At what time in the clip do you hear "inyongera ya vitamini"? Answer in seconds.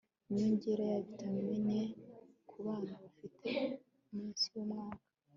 0.29-1.79